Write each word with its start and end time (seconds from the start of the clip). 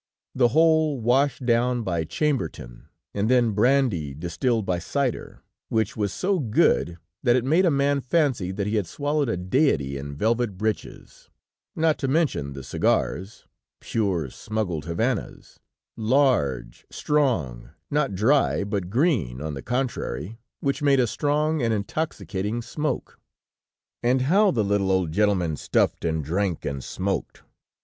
The 0.33 0.47
whole 0.47 0.99
washed 0.99 1.45
clown 1.45 1.83
by 1.83 2.05
Chambertin, 2.05 2.85
and 3.13 3.29
then 3.29 3.51
brandy 3.51 4.15
distilled 4.15 4.65
by 4.65 4.79
cider, 4.79 5.43
which 5.69 5.95
was 5.95 6.11
so 6.11 6.39
good 6.39 6.97
that 7.21 7.35
it 7.35 7.43
made 7.45 7.65
a 7.65 7.69
man 7.69 8.01
fancy 8.01 8.51
that 8.51 8.65
he 8.65 8.77
had 8.77 8.87
swallowed 8.87 9.29
a 9.29 9.37
deity 9.37 9.99
in 9.99 10.15
velvet 10.15 10.57
breeches; 10.57 11.29
not 11.75 11.99
to 11.99 12.07
mention 12.07 12.53
the 12.53 12.63
cigars, 12.63 13.45
pure, 13.79 14.31
smuggled 14.31 14.85
havannahs; 14.85 15.59
large, 15.95 16.87
strong, 16.89 17.69
not 17.91 18.15
dry 18.15 18.63
but 18.63 18.89
green, 18.89 19.39
on 19.39 19.53
the 19.53 19.61
contrary, 19.61 20.39
which 20.61 20.81
made 20.81 20.99
a 20.99 21.05
strong 21.05 21.61
and 21.61 21.75
intoxicating 21.75 22.63
smoke. 22.63 23.19
"And 24.01 24.23
how 24.23 24.49
the 24.49 24.63
little 24.63 24.91
old 24.91 25.11
gentleman 25.11 25.57
stuffed, 25.57 26.03
and 26.03 26.23
drank 26.25 26.65
and 26.65 26.83
smoked! 26.83 27.43